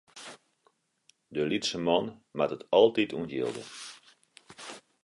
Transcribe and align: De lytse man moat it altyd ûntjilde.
De 1.35 1.43
lytse 1.51 1.79
man 1.85 2.05
moat 2.35 2.53
it 2.55 2.63
altyd 2.79 3.11
ûntjilde. 3.17 3.63